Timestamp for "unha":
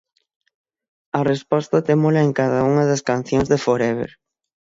2.71-2.83